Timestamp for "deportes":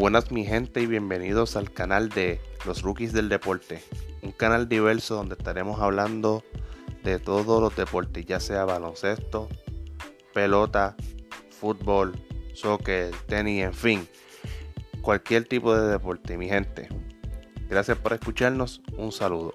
7.76-8.24